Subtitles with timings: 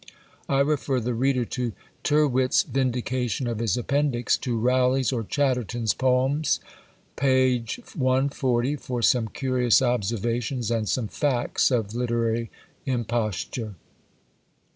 [0.49, 6.59] I refer the reader to Tyrwhitt's Vindication of his Appendix to Rowley's or Chatterton's Poems,
[7.15, 7.63] p.
[7.95, 12.49] 140, for some curious observations, and some facts of literary
[12.87, 13.75] imposture.